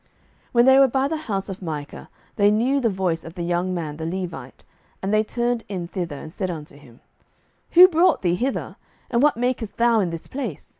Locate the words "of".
1.47-1.61, 3.23-3.35